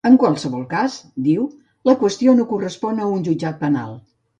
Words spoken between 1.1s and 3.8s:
diu, la qüestió no correspon a un jutjat